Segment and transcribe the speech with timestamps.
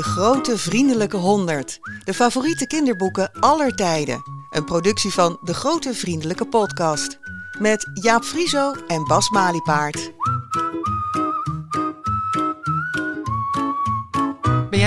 [0.00, 1.78] De Grote Vriendelijke Honderd.
[2.04, 4.22] De favoriete kinderboeken aller tijden.
[4.50, 7.18] Een productie van De Grote Vriendelijke Podcast.
[7.58, 10.12] Met Jaap Frieso en Bas Maliepaard.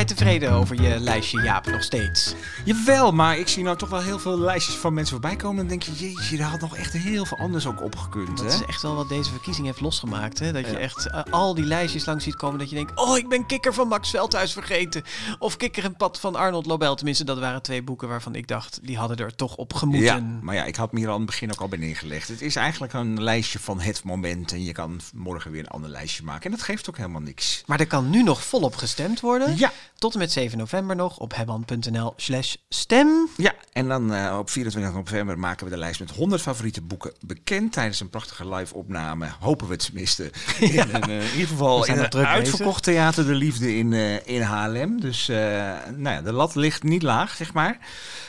[0.08, 2.34] Jij tevreden over je lijstje, Jaap, nog steeds?
[2.66, 5.62] Jawel, maar ik zie nou toch wel heel veel lijstjes van mensen voorbij komen.
[5.62, 8.38] En dan denk je, jeetje, daar had nog echt heel veel anders ook opgekund.
[8.38, 8.54] Dat Hè?
[8.54, 10.40] is echt wel wat deze verkiezing heeft losgemaakt.
[10.40, 10.52] Hè?
[10.52, 12.60] Dat je echt eh, al die lijstjes langs ziet komen.
[12.60, 15.04] Dat je denkt, oh, ik ben Kikker van Max Veldhuis vergeten.
[15.40, 16.96] Of Kikker en Pad van Arnold Lobel.
[16.96, 20.04] Tenminste, dat waren twee boeken waarvan ik dacht, die hadden er toch op gemoeten.
[20.06, 22.28] Ja, maar ja, ik had me hier aan het begin ook al bij neergelegd.
[22.28, 24.52] Het is eigenlijk een lijstje van het moment.
[24.52, 26.44] En je kan morgen weer een ander lijstje maken.
[26.44, 27.64] En dat geeft ook helemaal niks.
[27.66, 29.58] Maar er kan nu nog volop gestemd worden.
[29.58, 29.72] Ja.
[30.04, 33.28] Tot en met 7 november nog op hebban.nl slash stem.
[33.38, 37.14] Ja, en dan eh, op 24 november maken we de lijst met 100 favoriete boeken
[37.26, 37.72] bekend.
[37.72, 40.24] Tijdens een prachtige live opname, hopen we tenminste.
[40.60, 44.28] In, een, eh, in ieder geval in een druk uitverkocht theater De Liefde in, eh,
[44.28, 45.00] in Haarlem.
[45.00, 47.78] Dus nou ja, de lat ligt niet laag, zeg maar.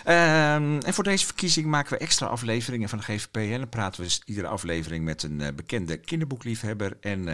[0.05, 3.36] Ehm, en voor deze verkiezing maken we extra afleveringen van de GVP.
[3.36, 6.97] En dan praten we dus iedere aflevering met een bekende kinderboekliefhebber.
[7.00, 7.28] En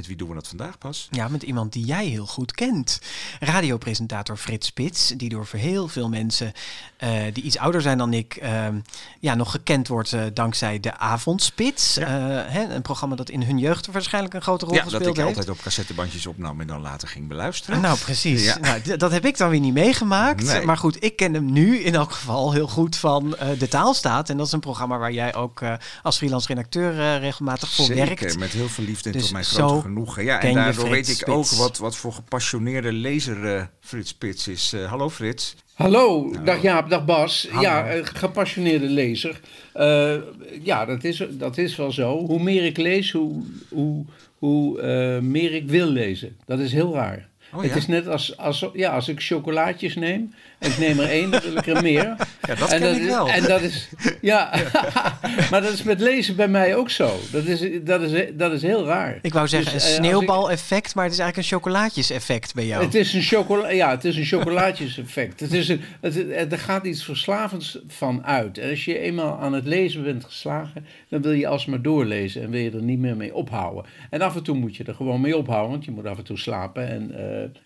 [0.00, 1.08] met wie doen we dat vandaag pas?
[1.10, 3.00] Ja, met iemand die jij heel goed kent.
[3.40, 6.52] Radiopresentator Frits Spits, die door heel veel mensen
[6.96, 8.80] eh, die iets ouder zijn dan ik, ehm,
[9.20, 11.96] ja, nog gekend wordt eh, dankzij de Avondspits.
[11.96, 12.06] Eh,
[12.46, 15.24] hè, een programma dat in hun jeugd waarschijnlijk een grote rol Ja, dat gespeeld ik
[15.24, 15.36] heeft.
[15.36, 17.80] altijd op cassettebandjes opnam en dan later ging beluisteren.
[17.80, 18.44] Nou, precies.
[18.44, 18.58] Ja.
[18.58, 20.44] Nou, dat heb ik dan weer niet meegemaakt.
[20.44, 20.64] Nee.
[20.64, 24.30] Maar goed, ik ken hem nu in elk geval heel goed van De Taalstaat.
[24.30, 25.62] En dat is een programma waar jij ook
[26.02, 28.38] als freelance redacteur regelmatig voor Zeker, werkt.
[28.38, 30.24] met heel veel liefde en Dus tot mijn grote genoegen.
[30.24, 34.08] Ja, ken en daardoor Frits weet ik ook wat, wat voor gepassioneerde lezer eh, Frits
[34.08, 34.72] Spits is.
[34.72, 35.56] Eh, hallo Frits.
[35.74, 37.48] Hallo, dag Jaap, dag Bas.
[37.50, 37.62] Hallo.
[37.62, 39.40] Ja, eh, gepassioneerde lezer.
[39.72, 40.14] Eh,
[40.62, 42.26] ja, dat is, dat is wel zo.
[42.26, 44.04] Hoe meer ik lees, hoe, hoe,
[44.38, 44.82] hoe
[45.20, 46.36] meer ik wil lezen.
[46.46, 47.28] Dat is heel raar.
[47.52, 47.76] Oh, Het ja?
[47.76, 51.56] is net als, als, ja, als ik chocolaatjes neem ik neem er één, dan wil
[51.56, 52.14] ik er meer.
[52.42, 53.28] Ja, dat en ken dat ik is, wel.
[53.28, 53.88] En dat is,
[54.20, 54.50] ja,
[55.50, 57.18] maar dat is met lezen bij mij ook zo.
[57.32, 59.18] Dat is, dat is, dat is heel raar.
[59.22, 62.84] Ik wou zeggen Dus, een eh, sneeuwbaleffect, maar het is eigenlijk een chocolaatjes-effect bij jou.
[62.84, 65.40] Het is een, chocola ja, het is een chocolaatjes-effect.
[65.40, 68.58] Het is een, het, het- er gaat iets verslavends van uit.
[68.58, 72.50] En als je eenmaal aan het lezen bent geslagen, dan wil je alsmaar doorlezen en
[72.50, 73.84] wil je er niet meer mee ophouden.
[74.10, 76.24] En af en toe moet je er gewoon mee ophouden, want je moet af en
[76.24, 77.10] toe slapen en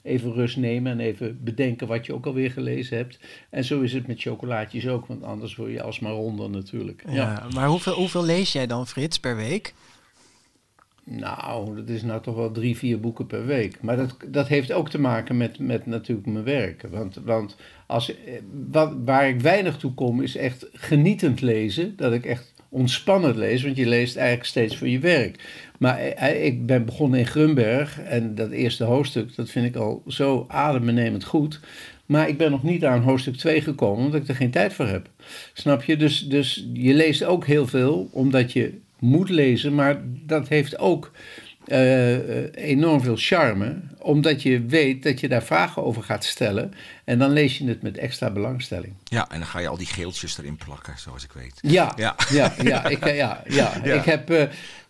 [0.03, 3.19] eh, even rust nemen en even bedenken wat je ook alweer gelezen hebt.
[3.51, 7.03] En zo is het met chocolaatjes ook, want anders word je alsmaar ronder natuurlijk.
[7.07, 7.13] ja.
[7.15, 7.47] Ja.
[7.55, 9.75] maar hoeveel, hoeveel lees jij dan, Frits, per week?
[11.07, 13.81] Nou, dat is nou toch wel drie, vier boeken per week.
[13.81, 16.87] Maar dat, dat heeft ook te maken met, met natuurlijk mijn werk.
[16.91, 17.57] Want, want
[17.87, 18.33] als, eh,
[18.71, 21.97] wat, waar ik weinig toe kom, is echt genietend lezen.
[21.97, 25.39] Dat ik echt ontspannend lees, want je leest eigenlijk steeds voor je werk.
[25.79, 30.03] Maar eh, ik ben begonnen in Grunberg en dat eerste hoofdstuk, dat vind ik al
[30.07, 31.61] zo adembenemend goed.
[32.07, 34.87] Maar ik ben nog niet aan hoofdstuk 2 gekomen, omdat ik er geen tijd voor
[34.87, 35.09] heb.
[35.53, 35.97] Snap je?
[35.97, 41.11] Dus, dus je leest ook heel veel, omdat je moet lezen, maar dat heeft ook
[42.55, 46.73] enorm veel charme, omdat je weet dat je daar vragen over gaat stellen.
[47.05, 48.93] En dan lees je het met extra belangstelling.
[49.05, 51.55] Ja, en dan ga je al die geeltjes erin plakken, zoals ik weet.
[51.61, 52.15] Ja, Ja.
[52.33, 53.73] ja, ja, ik, eh, ja, ja.
[53.85, 53.95] Ja.
[53.95, 54.31] ik heb.
[54.31, 54.43] eh,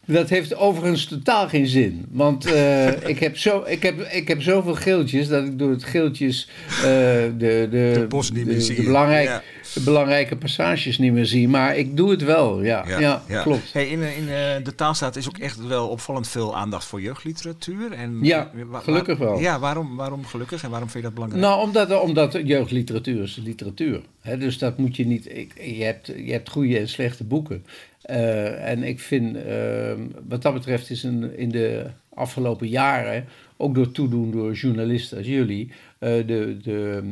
[0.06, 2.06] dat heeft overigens totaal geen zin.
[2.10, 5.84] Want eh, ik, heb zo, ik, heb, ik heb zoveel geeltjes dat ik door het
[5.84, 8.86] geeltjes eh, de, de, De bos niet meer de, zie de je.
[8.86, 9.42] belangrijk, Ja.
[9.74, 11.48] De belangrijke passages niet meer zie.
[11.48, 12.84] Maar ik doe het wel, ja.
[12.88, 13.42] Ja, Ja, ja.
[13.42, 13.72] klopt.
[13.72, 17.92] Hey, in in eh, de taalstaat is ook echt wel opvallend veel aandacht voor jeugdliteratuur.
[17.92, 19.38] En, Ja, gelukkig wel.
[19.38, 21.44] Ja, waarom, waarom gelukkig en waarom vind je dat belangrijk?
[21.44, 24.00] Nou, omdat, omdat jeugdliteratuur is literatuur.
[24.20, 25.36] Hè, dus dat moet je niet.
[25.36, 27.64] Ik, je, hebt, je hebt goede en slechte boeken.
[28.04, 29.92] Eh, en ik vind, eh,
[30.28, 33.24] wat dat betreft, is in, in de afgelopen jaren,
[33.56, 37.02] ook door toedoen door journalisten als jullie, eh, de, de,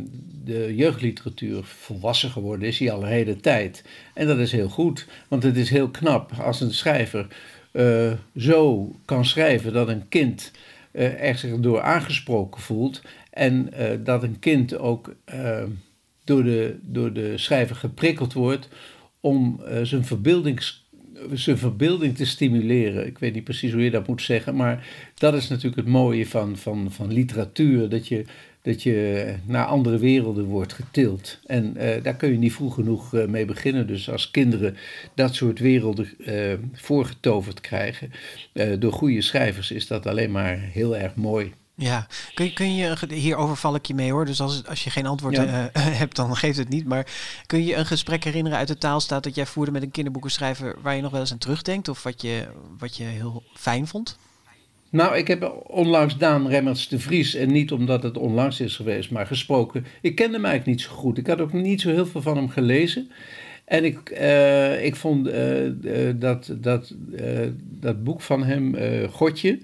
[0.45, 3.85] de jeugdliteratuur volwassen geworden is, die al een hele tijd.
[4.15, 7.27] En dat is heel goed, want het is heel knap als een schrijver
[7.73, 10.53] eh, zo kan schrijven dat een kind
[10.91, 13.03] er zich door aangesproken voelt.
[13.31, 13.71] En
[14.05, 15.63] dat een kind ook eh,
[16.25, 18.69] door, de, door de schrijver geprikkeld wordt
[19.21, 20.82] om zijn, verbeeldings,
[21.33, 23.07] zijn verbeelding te stimuleren.
[23.07, 26.27] Ik weet niet precies hoe je dat moet zeggen, maar dat is natuurlijk het mooie
[26.27, 27.89] van, van, van literatuur.
[27.89, 28.25] Dat je,
[28.63, 31.39] dat je naar andere werelden wordt getild.
[31.47, 33.87] En eh, daar kun je niet vroeg genoeg eh, mee beginnen.
[33.87, 34.77] Dus als kinderen
[35.15, 38.11] dat soort werelden eh, voorgetoverd krijgen
[38.79, 41.53] door goede schrijvers, is dat alleen maar heel erg mooi.
[41.75, 44.27] Ja, kun je, kun je hierover val ik je mee hoor.
[44.27, 45.71] Dus als, als je geen antwoord Ja.
[45.73, 46.85] eh, hebt, dan geeft het niet.
[46.87, 47.07] Maar
[47.47, 50.97] kun je een gesprek herinneren uit de taalstaat dat jij voerde met een kinderboekenschrijver waar
[50.97, 51.89] je nog wel eens aan terugdenkt?
[51.89, 52.47] Of wat je,
[52.79, 54.19] wat je heel fijn vond?
[54.91, 59.11] Nou, ik heb onlangs Daan Remmerts de Vries, en niet omdat het onlangs is geweest,
[59.11, 59.87] maar gesproken.
[60.01, 61.19] Ik kende hem eigenlijk niet zo goed.
[61.19, 63.11] Ik had ook niet zo heel veel van hem gelezen.
[63.65, 66.95] En ik, uh, ik vond uh, dat, dat,
[67.81, 68.77] dat boek van hem,
[69.11, 69.59] Godje,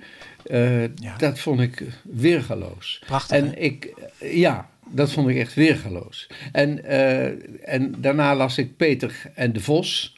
[0.94, 1.16] ja.
[1.16, 3.02] dat vond ik weergaloos.
[3.06, 3.36] Prachtig.
[3.36, 3.56] En hè?
[3.56, 6.28] ik, ja, dat vond ik echt weergaloos.
[6.52, 6.84] En,
[7.64, 10.16] en daarna las ik Peter en de Vos.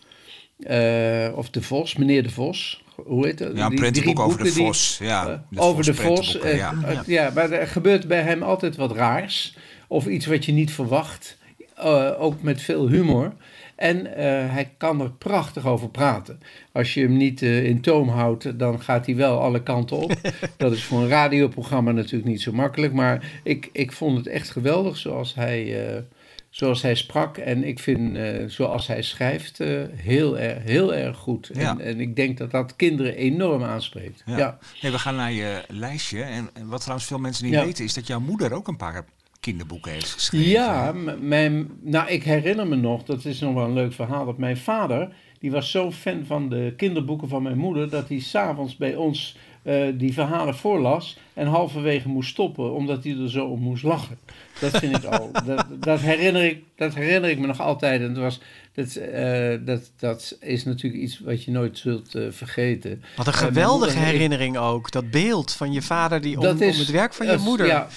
[1.34, 3.56] of de Vos, meneer de Vos, hoe heet dat?
[3.56, 4.96] Ja, een prentenboek over de Vos.
[4.98, 6.38] Die, ja, de over de Vos.
[6.42, 7.02] Ja.
[7.06, 9.56] Ja, maar er gebeurt bij hem altijd wat raars.
[9.88, 11.38] Of iets wat je niet verwacht.
[11.84, 13.32] Uh, ook met veel humor.
[13.76, 14.04] En
[14.50, 16.40] hij kan er prachtig over praten.
[16.72, 20.14] Als je hem niet in toom houdt, dan gaat hij wel alle kanten op.
[20.56, 22.92] dat is voor een radioprogramma natuurlijk niet zo makkelijk.
[22.92, 26.04] Maar ik, ik vond het echt geweldig zoals hij
[26.50, 27.36] zoals hij sprak.
[27.36, 29.58] En ik vind, zoals hij schrijft,
[29.94, 31.50] heel, erg, heel erg goed.
[31.52, 31.70] Ja.
[31.70, 34.22] En, en, ik denk dat dat kinderen enorm aanspreekt.
[34.26, 34.36] Ja.
[34.38, 34.58] ja.
[34.80, 36.22] Hey, we gaan naar je lijstje.
[36.22, 39.04] En, en wat trouwens veel mensen niet weten, is dat jouw moeder ook een paar
[39.40, 40.50] kinderboeken heeft geschreven.
[40.50, 44.38] Ja, mijn, nou, ik herinner me nog, dat is nog wel een leuk verhaal, dat
[44.38, 45.08] mijn vader,
[45.38, 49.36] die was zo fan van de kinderboeken van mijn moeder, dat hij s'avonds bij ons
[49.62, 54.18] uh, die verhalen voorlas en halverwege moest stoppen omdat hij er zo om moest lachen.
[54.60, 55.30] Dat vind ik al.
[55.46, 58.00] Dat, dat, herinner ik, dat herinner ik me nog altijd.
[58.00, 58.40] En het was,
[58.74, 63.02] dat, uh, dat, dat is natuurlijk iets wat je nooit zult uh, vergeten.
[63.16, 64.90] Wat een geweldige herinnering ook.
[64.90, 67.88] Dat beeld van je vader die om, is, om het werk van je moeder ja,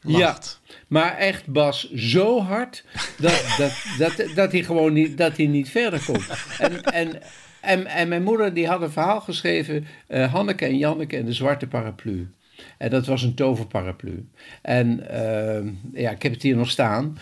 [0.00, 0.60] lacht.
[0.61, 0.61] Ja,
[0.92, 2.84] maar echt Bas, zo hard
[3.18, 6.28] dat, dat, dat, dat, hij gewoon niet, dat hij niet verder komt.
[6.58, 7.22] En, en,
[7.60, 11.32] en, en mijn moeder die had een verhaal geschreven, uh, Hanneke en Janneke en de
[11.32, 12.30] zwarte paraplu.
[12.78, 14.28] En dat was een toverparaplu.
[14.62, 15.72] En uh,
[16.02, 17.18] ja, ik heb het hier nog staan.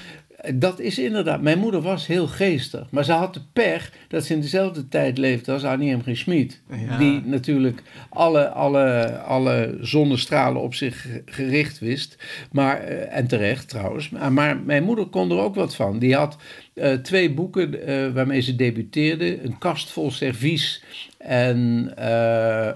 [0.55, 4.35] Dat is inderdaad, mijn moeder was heel geestig, maar ze had de pech dat ze
[4.35, 6.03] in dezelfde tijd leefde als Annie M.
[6.03, 6.17] G.
[6.17, 6.61] Schmid.
[6.71, 6.99] Ja.
[6.99, 12.17] Die natuurlijk alle, alle, alle zonnestralen op zich gericht wist.
[12.53, 14.11] Maar, uh, en terecht trouwens.
[14.11, 15.99] Maar, maar, mijn moeder kon er ook wat van.
[15.99, 16.37] Die had
[16.75, 20.85] uh, twee boeken uh, waarmee ze debuteerde: een kast vol servies
[21.19, 21.93] en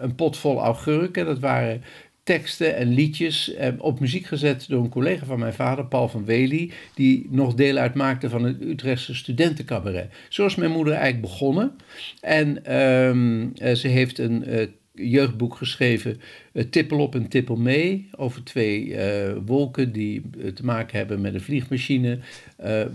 [0.02, 1.26] een pot vol augurken.
[1.26, 1.82] Dat waren
[2.24, 6.24] teksten en liedjes eh, op muziek gezet door een collega van mijn vader, Paul van
[6.24, 10.12] Wely, die nog deel uitmaakte van het Utrechtse studentencabaret.
[10.28, 11.72] Zo is mijn moeder eigenlijk begonnen.
[12.20, 16.20] En um, uh, ze heeft een uh, jeugdboek geschreven,
[16.52, 18.96] uh, Tippel op en Tippel mee, over twee
[19.44, 20.22] wolken die
[20.54, 22.18] te maken hebben met een vliegmachine.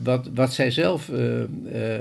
[0.04, 1.12] wat, wat zij zelf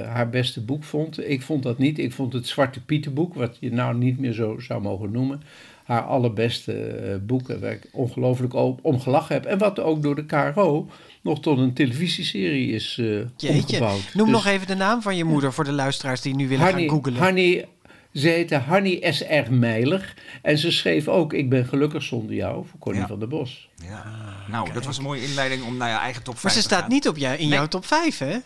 [0.04, 1.28] haar beste boek vond.
[1.28, 1.98] Ik vond dat niet.
[1.98, 5.40] Ik vond het Zwarte Pietenboek, wat je nou niet meer zo zou mogen noemen
[5.88, 9.44] haar allerbeste uh, boeken, waar ik ongelooflijk om gelachen heb.
[9.44, 10.88] En wat ook door de KRO
[11.22, 14.14] nog tot een televisieserie is uh, omgebouwd.
[14.14, 16.66] Noem dus, nog even de naam van je moeder voor de luisteraars die nu willen
[16.66, 17.16] gaan googlen.
[17.16, 17.68] Hanny,
[18.12, 19.52] ze heette Hanny S.R.
[19.52, 20.14] Meiler.
[20.42, 23.06] En ze schreef ook Ik ben gelukkig zonder jou voor Connie ja.
[23.06, 23.68] van der Bos.
[23.76, 24.04] Ja,
[24.48, 24.74] nou, Kijk.
[24.74, 27.08] dat was een mooie inleiding om naar je eigen top 5 Maar ze staat niet
[27.08, 27.58] op jou, in nee.
[27.58, 28.36] jouw top 5, hè?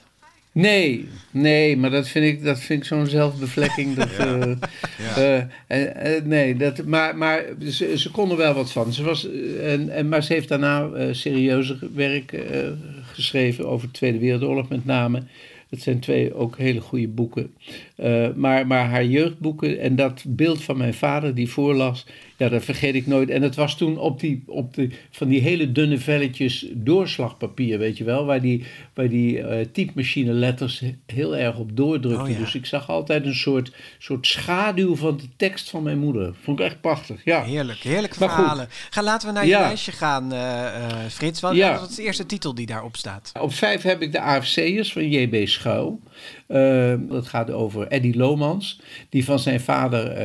[0.52, 3.94] Nee, nee, maar dat vind ik, dat vind ik zo'n zelfbevlekking.
[3.96, 4.36] Dat, ja.
[4.36, 4.54] Uh,
[5.16, 5.48] ja.
[5.68, 8.92] uh, uh, nee, dat, maar, maar ze, ze kon er wel wat van.
[8.92, 9.28] Ze was,
[9.60, 12.44] en, en, maar ze heeft daarna serieuzer werk
[13.12, 15.22] geschreven over de Tweede Wereldoorlog met name.
[15.68, 17.54] Het zijn twee ook hele goede boeken.
[18.34, 22.06] Maar, maar haar jeugdboeken en dat beeld van mijn vader die voorlas,
[22.42, 23.30] ja, dat vergeet ik nooit.
[23.30, 24.74] En het was toen op die, op
[25.10, 30.32] van die hele dunne velletjes doorslagpapier, weet je wel, waar die, waar die uh, typemachine
[30.32, 32.22] letters heel erg op doordrukte.
[32.22, 32.38] Oh, ja.
[32.38, 36.34] Dus ik zag altijd een soort, soort schaduw van de tekst van mijn moeder.
[36.42, 37.42] Vond ik echt prachtig, ja.
[37.42, 38.68] Heerlijk, heerlijke verhalen.
[38.90, 39.60] Ga, laten we naar je ja.
[39.60, 40.66] lijstje gaan, uh,
[41.10, 41.40] Frits.
[41.40, 41.78] Wat, ja.
[41.78, 43.32] wat is de eerste titel die daarop staat?
[43.40, 45.48] Op vijf heb ik de AFC'ers van J.B.
[45.48, 46.00] Schuil.
[47.08, 50.16] dat gaat over Eddie Lomans, die van zijn vader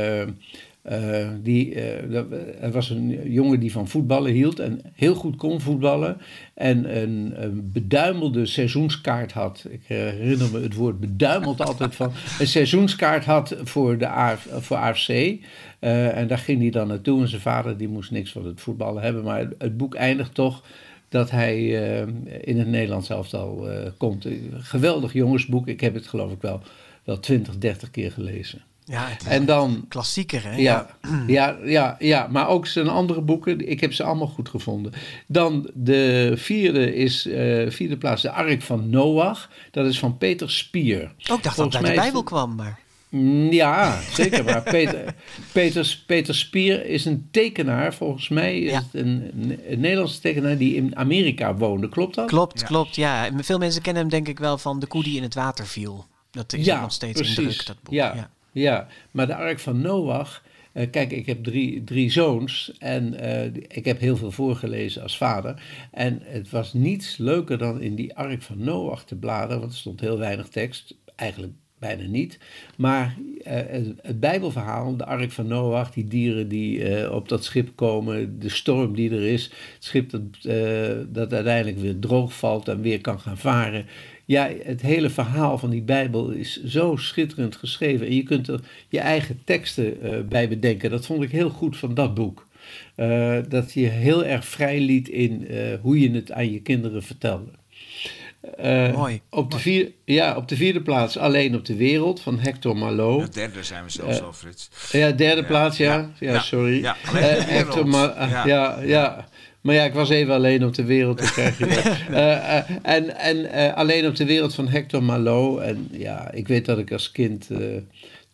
[0.91, 2.15] uh, die, uh,
[2.61, 6.17] er was een jongen die van voetballen hield en heel goed kon voetballen.
[6.53, 9.65] En een, een beduimelde seizoenskaart had.
[9.69, 12.11] Ik herinner me het woord beduimeld altijd van.
[12.39, 15.37] Een seizoenskaart had voor, de voor AFC.
[15.79, 17.21] En daar ging hij dan naartoe.
[17.21, 19.23] En zijn vader die moest niks van het voetballen hebben.
[19.23, 20.63] Maar het, het boek eindigt toch
[21.09, 21.65] dat hij
[22.41, 24.27] in het Nederlands elftal komt.
[24.53, 25.67] Geweldig jongensboek.
[25.67, 26.61] Ik heb het geloof ik wel,
[27.07, 28.61] wel 20, 30 keer gelezen.
[28.83, 30.55] Ja, en dan klassieker, hè?
[30.55, 30.87] Ja,
[31.27, 33.69] ja, ja, ja, maar ook zijn andere boeken.
[33.69, 34.93] Ik heb ze allemaal goed gevonden.
[35.27, 39.49] Dan de vierde is uh, vierde plaats de Ark van Noach.
[39.71, 41.11] Dat is van Peter Spier.
[41.31, 42.79] Ook dacht dat uit de Bijbel kwam, maar.
[43.09, 44.43] Mm, ja, zeker.
[44.43, 45.15] Maar Peter,
[45.51, 47.93] Peter, Peter Spier is een tekenaar.
[47.93, 48.77] Volgens mij is ja.
[48.77, 49.31] het een,
[49.67, 51.89] een, Nederlandse tekenaar die in Amerika woonde.
[51.89, 52.27] Klopt dat?
[52.27, 52.65] Klopt, ja.
[52.65, 52.95] klopt.
[52.95, 55.67] Ja, veel mensen kennen hem denk ik wel van de koe die in het water
[55.67, 56.05] viel.
[56.37, 57.37] Dat is ja, nog steeds precies.
[57.37, 57.93] in druk, dat boek.
[57.93, 58.15] Ja.
[58.15, 58.29] ja.
[58.51, 60.41] Ja, maar de ark van Noach,
[60.77, 65.17] Eh, kijk, ik heb drie, drie zoons en eh, ik heb heel veel voorgelezen als
[65.17, 65.61] vader.
[65.91, 69.77] En het was niets leuker dan in die Ark van Noach te bladeren, want er
[69.77, 72.39] stond heel weinig tekst, eigenlijk bijna niet.
[72.77, 78.39] Maar uh, het, Bijbelverhaal, de Ark van Noach, die dieren die op dat schip komen,
[78.39, 80.21] de storm die er is, het schip dat,
[81.13, 83.85] dat uiteindelijk weer droog valt en weer kan gaan varen.
[84.27, 88.07] Ja, het hele verhaal van die Bijbel is zo schitterend geschreven.
[88.07, 90.89] En je kunt er je eigen teksten uh, bij bedenken.
[90.89, 92.47] Dat vond ik heel goed van dat boek.
[92.95, 97.03] Uh, dat je heel erg vrij liet in uh, hoe je het aan je kinderen
[97.03, 97.51] vertelde.
[98.93, 99.21] Mooi.
[99.29, 103.25] Op de, vier, ja, op de vierde plaats Alleen op de Wereld van Hector Malot.
[103.25, 104.69] De derde zijn we zelfs al, Frits.
[104.91, 106.11] Ja, derde ja, plaats, ja.
[106.19, 106.81] Ja, ja sorry.
[106.81, 109.27] Ja, Hector Ma ja, ja.
[109.67, 111.31] Maar ja, ik was even alleen op de wereld.
[111.31, 111.65] krijg je
[112.09, 115.59] uh, en en uh, alleen op de wereld van Hector Malot.
[115.59, 117.49] En ja, ik weet dat ik als kind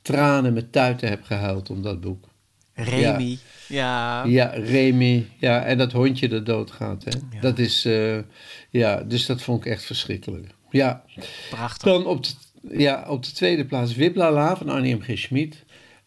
[0.02, 2.28] tranen met tuiten heb gehuild om dat boek.
[2.74, 3.38] Remy,
[3.68, 4.24] ja.
[4.24, 5.26] Ja, ja Remy.
[5.38, 7.04] Ja, en dat hondje dat doodgaat.
[7.04, 7.12] Hè.
[7.32, 7.42] Ja.
[7.42, 7.88] Dat is,
[8.70, 10.48] ja, dus dat vond ik echt verschrikkelijk.
[10.70, 11.04] Ja.
[11.50, 11.92] Prachtig.
[11.92, 12.32] Dan op de,
[12.78, 15.02] ja, op de tweede plaats Wiplala van Arnie M.
[15.02, 15.18] G.
[15.18, 15.64] Schmid.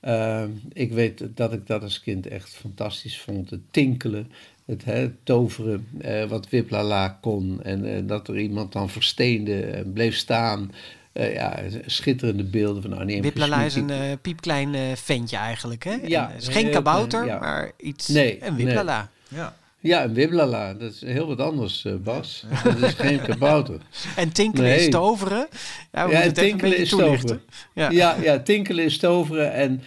[0.06, 3.50] Uh, ik weet dat ik dat als kind echt fantastisch vond.
[3.50, 4.30] Het tinkelen,
[4.64, 7.62] het hè, toveren, uh, wat Wiplala kon.
[7.62, 10.72] En uh, dat er iemand dan versteende en bleef staan.
[11.12, 13.22] ja, schitterende beelden van Arnie.
[13.22, 15.94] Wiplala is een piepklein ventje eigenlijk, hè?
[16.04, 16.30] Ja.
[16.32, 17.38] Het is geen kabouter, ja.
[17.38, 18.08] maar iets...
[18.08, 19.10] Nee, een Wiplala.
[19.28, 19.40] Nee.
[19.40, 19.56] Ja.
[19.86, 22.44] Ja, een wiblala, dat is heel wat anders, uh, Bas.
[22.64, 23.80] Dat is geen kabouter.
[24.16, 24.78] En tinkelen nee.
[24.78, 25.48] is toveren.
[25.92, 27.40] Ja, ja en tinkelen is toveren.
[27.72, 27.90] Ja.
[27.90, 28.16] ja.
[28.22, 29.52] Ja, tinkelen is toveren.
[29.52, 29.82] En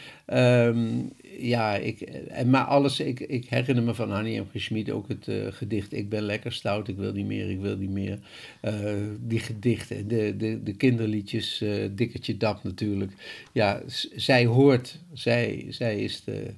[0.65, 4.45] um, ja, ik, en, maar alles, ik, ik herinner me van Annie M.
[4.53, 7.77] Schmid ook het uh, gedicht Ik ben lekker stout, ik wil niet meer, ik wil
[7.77, 8.19] niet meer.
[8.61, 8.73] Uh,
[9.19, 13.11] die gedichten, de, de, de kinderliedjes, uh, Dikkertje Dap natuurlijk.
[13.53, 13.81] Ja,
[14.15, 16.53] zij hoort, zij, zij is de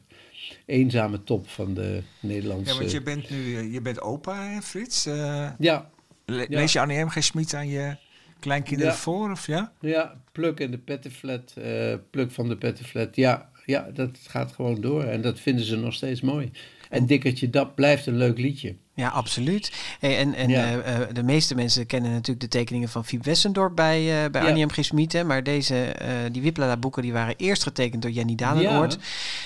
[0.66, 2.74] eenzame top van de Nederlandse...
[2.74, 5.04] Ja, want je bent nu, je bent opa, hè, Frits?
[5.58, 5.90] ja.
[6.26, 7.10] Le lees je Annie M.
[7.10, 7.24] G.
[7.24, 7.96] Schmid aan je
[8.40, 8.98] kleinkinderen ja.
[9.00, 9.74] voor, of ja?
[9.80, 11.54] Ja, Pluk en de Pettenflat,
[12.10, 15.04] Pluk van de Pettenflat, ja ja, dat gaat gewoon door.
[15.04, 16.52] En dat vinden ze nog steeds mooi.
[16.92, 18.76] En Dikkertje Dap blijft een leuk liedje.
[18.94, 19.72] Ja, absoluut.
[20.00, 20.76] Hey, en en ja.
[20.76, 20.82] uh,
[21.14, 24.48] de meeste mensen kennen natuurlijk de tekeningen van Fiep Wessendorp bij, uh, bij ja.
[24.48, 25.26] Annie M.
[25.26, 28.94] Maar deze, uh, die Wiplala boeken die waren eerst getekend door Jenny Dalenoord.
[28.94, 29.00] Ja.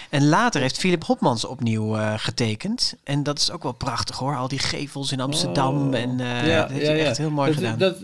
[0.10, 2.96] En later heeft Philip Hopmans opnieuw getekend.
[3.04, 4.36] En dat is ook wel prachtig hoor.
[4.36, 5.88] Al die gevels in Amsterdam.
[5.88, 6.00] Oh.
[6.00, 7.78] En ja, dat is echt heel mooi dat, gedaan.
[7.78, 7.98] Dat,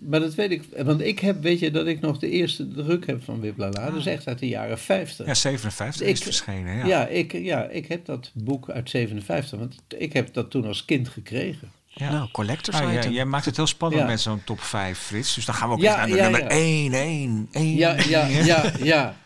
[0.00, 3.06] maar dat weet ik, want ik heb, weet je, dat ik nog de eerste druk
[3.06, 3.86] heb van Wiplala.
[3.86, 3.94] Ah.
[3.94, 5.26] Dus echt uit de jaren 50.
[5.26, 6.86] Ja, 57 ik, is verschenen, ja.
[6.86, 10.84] Ja ik, ja, ik heb dat boek uit 57, want ik heb dat toen als
[10.84, 11.70] kind gekregen.
[11.86, 12.10] Ja.
[12.10, 13.12] Nou, collectors ah, item.
[13.12, 14.08] Jij maakt het heel spannend ja.
[14.08, 15.34] met zo'n top 5, Frits.
[15.34, 17.74] Dus dan gaan we ook ja, naar ja, nummer 1, 1, 1.
[17.74, 19.16] Ja, ja, ja, ja.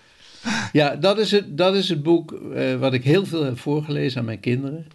[0.73, 4.19] Ja, dat is het, dat is het boek uh, wat ik heel veel heb voorgelezen
[4.19, 4.87] aan mijn kinderen.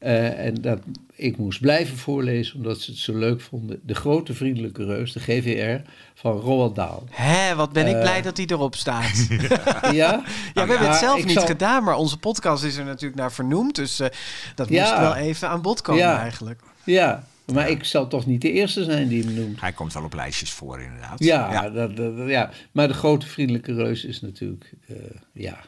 [0.00, 0.78] Uh, en dat,
[1.14, 3.80] ik moest blijven voorlezen omdat ze het zo leuk vonden.
[3.82, 7.02] De Grote Vriendelijke Reus, de GVR, van Roald Dahl.
[7.10, 9.26] Hé, wat ben ik uh, blij dat die erop staat.
[9.28, 9.90] ja?
[9.92, 10.22] ja,
[10.54, 11.46] we hebben het zelf niet zal...
[11.46, 13.74] gedaan, maar onze podcast is er natuurlijk naar vernoemd.
[13.74, 14.06] Dus uh,
[14.54, 14.82] dat ja.
[14.82, 16.20] moest wel even aan bod komen ja.
[16.20, 16.60] eigenlijk.
[16.84, 19.60] Ja, maar ik zal toch niet de eerste zijn die hem noemt.
[19.60, 21.24] Hij komt wel op lijstjes voor, inderdaad.
[21.24, 21.70] Ja, ja.
[21.70, 22.50] Dat, dat, ja.
[22.72, 24.72] maar de Grote Vriendelijke Reus is natuurlijk,
[25.32, 25.58] ja...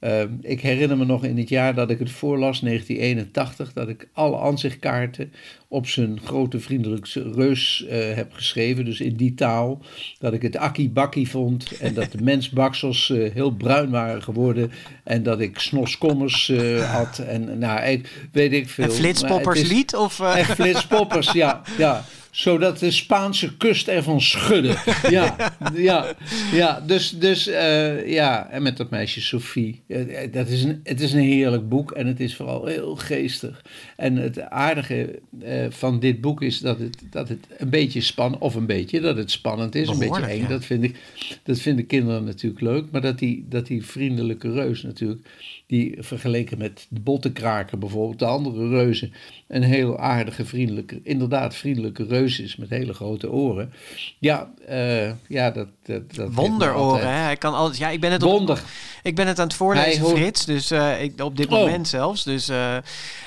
[0.00, 4.08] Uh, ik herinner me nog in het jaar dat ik het voorlas, 1981, dat ik
[4.12, 5.32] alle aanzichtkaarten
[5.68, 8.84] op zijn grote vriendelijke reus uh, heb geschreven.
[8.84, 9.82] Dus in die taal.
[10.18, 11.78] Dat ik het akkie-bakkie vond.
[11.78, 14.70] En dat de mensbaksels uh, heel bruin waren geworden.
[15.04, 16.52] En dat ik snoskommers
[16.90, 17.18] had.
[17.18, 18.84] En nou, ik, weet ik veel.
[18.84, 19.96] En flitspoppers lied?
[19.96, 21.62] Of, En flitspoppers, ja.
[21.78, 22.04] ja
[22.38, 24.76] zodat de Spaanse kust ervan schudde.
[25.08, 25.36] Ja,
[25.74, 26.14] ja,
[26.52, 26.80] ja.
[26.86, 29.80] Dus, dus uh, ja, en met dat meisje Sophie.
[29.86, 33.64] Uh, dat is een, het is een heerlijk boek en het is vooral heel geestig.
[33.96, 38.42] En het aardige uh, van dit boek is dat het, dat het een beetje spannend,
[38.42, 40.42] of een beetje, dat het spannend is, Behoorlijk, een beetje eng.
[40.42, 40.48] Ja.
[40.48, 40.96] Dat, vind ik,
[41.42, 45.28] dat vinden kinderen natuurlijk leuk, maar dat die, dat die vriendelijke reus natuurlijk,
[45.66, 49.12] die vergeleken met de bottenkraker bijvoorbeeld, de andere reuzen,
[49.48, 53.72] een heel aardige, vriendelijke, inderdaad vriendelijke reus is met hele grote oren.
[54.18, 55.10] Ja, uh,
[55.48, 57.22] ja dat, dat, dat Wonderoren, hè?
[57.22, 57.78] Hij kan alles.
[57.78, 58.62] Ja, ik ben het op, Wonder.
[59.02, 60.16] Ik ben het aan het voorlezen, hoort...
[60.16, 60.44] Frits.
[60.44, 61.90] Dus uh, ik, op dit moment oh.
[61.90, 62.24] zelfs.
[62.24, 62.76] Dus uh,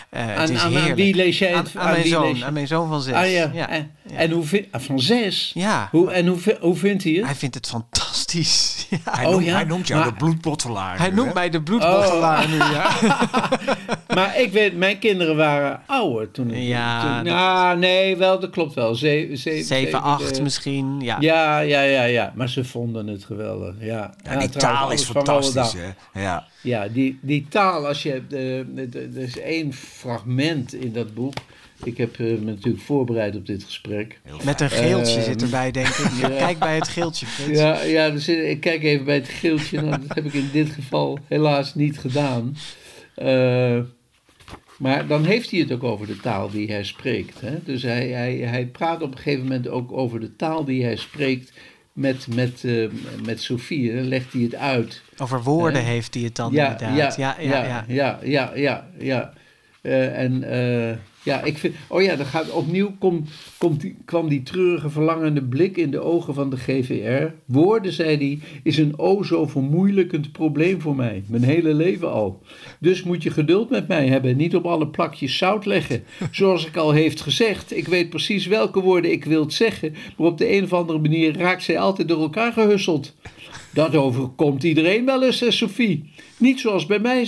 [0.10, 1.76] het aan, is aan, aan wie lees jij het?
[1.76, 3.14] Aan, aan, mijn zoon, aan mijn zoon van zes.
[3.14, 3.50] Ah, ja.
[3.54, 3.70] ja.
[3.70, 5.52] En, en hoe vind, van zes?
[5.54, 5.88] Ja.
[5.92, 7.26] Hoe, en hoe, hoe vindt hij het?
[7.26, 8.01] Hij vindt het fantastisch.
[8.32, 8.80] Fantastisch.
[8.92, 8.98] Ja.
[9.12, 9.54] Hij, Oh noemt, ja?
[9.54, 10.98] hij noemt jou Maar- de bloedbottelaar.
[10.98, 11.34] Hij nu, noemt hè?
[11.34, 12.90] mij de bloedbottelaar nu, ja.
[14.16, 16.64] Maar ik weet, mijn kinderen waren ouder toen ik...
[16.64, 18.96] Ja, toen- dat- nou, nee, wel, dat klopt wel.
[18.96, 21.18] Ze, ze, 7, 8 zeven, misschien, ja.
[21.20, 22.32] Ja, ja, ja, ja.
[22.36, 24.14] Maar ze vonden het geweldig, ja.
[24.24, 26.22] Ja, die trouwens, taal is fantastisch, hè?
[26.22, 26.46] Ja.
[26.62, 28.22] Ja, die, die taal, als je...
[28.30, 31.34] eh, er is één fragment in dat boek.
[31.84, 34.20] Ik heb eh, me natuurlijk voorbereid op dit gesprek.
[34.44, 36.12] Met een geeltje Ehm, zit erbij, denk ik.
[36.22, 36.30] ja.
[36.30, 37.60] Kijk bij het geeltje, Frits.
[37.60, 39.82] Ja, ja dus ik kijk even bij het geeltje.
[39.82, 42.58] Nou, dat heb ik in dit geval helaas niet gedaan.
[43.16, 43.80] Eh,
[44.78, 47.42] maar dan heeft hij het ook over de taal die hij spreekt.
[47.42, 47.58] Hè?
[47.64, 50.96] Dus hij, hij, hij praat op een gegeven moment ook over de taal die hij
[50.96, 51.54] spreekt
[51.94, 52.88] met, met, eh,
[53.26, 53.96] met Sofie.
[53.96, 55.02] Dan legt hij het uit.
[55.18, 57.16] Over woorden heeft hij het dan ja, inderdaad.
[57.16, 57.86] ja, Ja, ja, ja.
[57.88, 59.34] ja, ja, ja, ja.
[59.82, 61.76] Eh, en eh, ja, ik vind.
[61.88, 66.00] Oh ja, dan gaat opnieuw komt, komt die, kwam die treurige, verlangende blik in de
[66.00, 67.34] ogen van de GVR.
[67.46, 71.24] Woorden, zei hij, is een o zo vermoeilijkend probleem voor mij.
[71.28, 72.42] Mijn hele leven al.
[72.80, 74.38] Dus moet je geduld met mij hebben.
[74.38, 76.04] Niet op alle plakjes zout leggen.
[76.32, 79.94] Zoals ik al heeft gezegd, ik weet precies welke woorden ik wil zeggen.
[80.18, 83.16] Maar op de een of andere manier raakt zij altijd door elkaar gehusseld.
[83.74, 86.12] Dat overkomt iedereen wel eens, Sophie.
[86.38, 87.26] Niet zoals bij mij,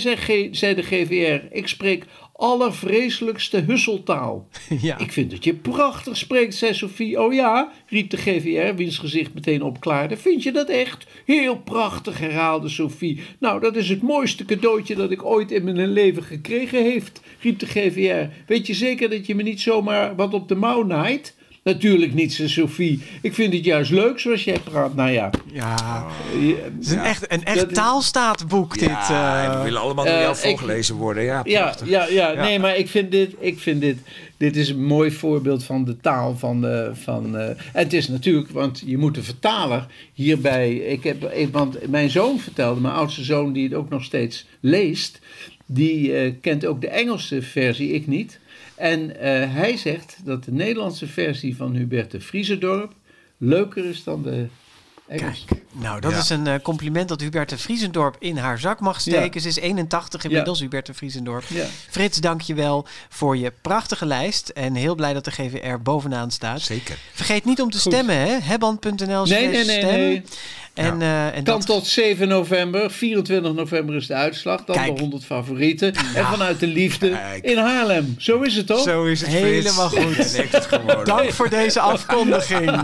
[0.50, 1.54] zei de GVR.
[1.56, 4.48] Ik spreek allervreselijkste husseltaal.
[4.80, 4.98] Ja.
[4.98, 7.22] Ik vind dat je prachtig spreekt, zei Sophie.
[7.22, 10.16] Oh ja, riep de GVR, wiens gezicht meteen opklaarde.
[10.16, 11.06] Vind je dat echt?
[11.24, 13.20] Heel prachtig, herhaalde Sophie.
[13.38, 17.58] Nou, dat is het mooiste cadeautje dat ik ooit in mijn leven gekregen heeft, riep
[17.58, 18.32] de GVR.
[18.46, 21.36] Weet je zeker dat je me niet zomaar wat op de mouw naait?
[21.64, 23.02] Natuurlijk niet, zei Sophie.
[23.22, 24.94] Ik vind het juist leuk zoals jij praat.
[24.94, 26.06] Nou ja, Ja,
[26.40, 28.88] je- het is een echt, een echt is- taalstaatboek, dit.
[28.88, 29.56] Ja, en eh.
[29.58, 31.22] we willen allemaal door eh, jou ik- voorgelezen worden.
[31.22, 31.88] Ja, Ja, prachtig.
[31.88, 32.42] ja, ja, Ja.
[32.42, 33.96] nee, maar ik vind dit, ik vind dit,
[34.36, 38.08] dit is een mooi voorbeeld van de taal van, eh, van eh, en het is
[38.08, 42.94] natuurlijk, want je moet de vertaler hierbij, ik heb, ik, want mijn zoon vertelde, mijn
[42.94, 45.18] oudste zoon die het ook nog steeds leest,
[45.66, 48.38] die eh, kent ook de Engelse versie, ik niet.
[48.76, 52.92] En eh, hij zegt dat de Nederlandse versie van Huberte Vriezendorp
[53.38, 54.46] leuker is dan de
[55.08, 55.44] Engelse.
[55.46, 56.18] Kijk, nou, dat Ja.
[56.18, 59.30] is een eh, compliment dat Huberte Vriezendorp in haar zak mag steken.
[59.34, 59.40] Ja.
[59.40, 61.44] Ze is 81 inmiddels, Huberte Vriezendorp.
[61.48, 61.64] Ja.
[61.90, 64.48] Frits, dank je wel voor je prachtige lijst.
[64.48, 66.60] En heel blij dat de GVR bovenaan staat.
[66.60, 66.96] Zeker.
[67.12, 67.92] Vergeet niet om te Goed.
[67.92, 68.38] stemmen, hè?
[68.40, 70.22] Heband.nl Nee, nee, nee, nee.
[70.74, 71.66] En, eh, en Kan dat...
[71.66, 72.90] tot 7 november.
[72.90, 74.64] 24 november is de uitslag.
[74.64, 74.94] Dan Kijk.
[74.94, 75.94] de 100 favorieten.
[76.14, 77.44] En vanuit de liefde Kijk.
[77.44, 78.14] in Haarlem.
[78.18, 78.82] Zo is het toch?
[78.82, 80.38] Zo is het, Helemaal Frits.
[80.38, 81.06] goed.
[81.06, 82.70] Dank voor deze afkondiging.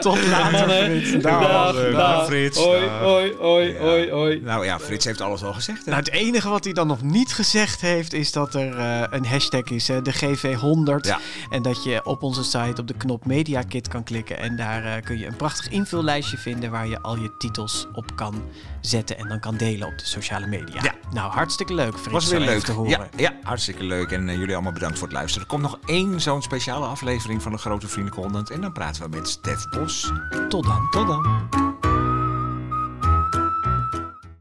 [0.00, 1.00] Tot later, Mannen.
[1.02, 1.22] Frits.
[1.22, 2.26] Dag, Dag, dag, dag.
[2.26, 2.58] Frits.
[2.58, 4.40] Hoi, hoi, hoi, hoi, hoi.
[4.40, 5.84] Nou ja, Frits heeft alles al gezegd.
[5.84, 5.90] Hè?
[5.90, 9.26] Nou, het enige wat hij dan nog niet gezegd heeft, is dat er eh, een
[9.26, 11.06] hashtag is, hè, de GV100.
[11.08, 11.18] Ja.
[11.50, 14.38] En dat je op onze site op de knop Media Kit kan klikken.
[14.38, 18.16] En daar eh, kun je een prachtig invullijstje vinden waar je al je titels op
[18.16, 18.42] kan
[18.80, 20.82] zetten en dan kan delen op de sociale media.
[20.82, 20.94] Ja.
[21.12, 22.12] Nou, hartstikke leuk, Frits.
[22.12, 22.62] was weer leuk.
[22.62, 22.90] te horen.
[22.90, 24.10] Ja, ja, hartstikke leuk.
[24.10, 25.42] En eh, jullie allemaal bedankt voor het luisteren.
[25.42, 28.50] Er komt nog één zo'n speciale aflevering van de Grote Vriendelijke 100.
[28.50, 30.12] En dan praten we met Stef Bos.
[30.48, 30.90] Tot dan.
[30.90, 31.65] Tot dan.